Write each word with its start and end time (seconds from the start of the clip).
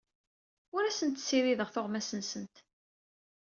Ur 0.75 0.83
asent-ssirideɣ 0.85 1.69
tuɣmas-nsent. 1.73 2.55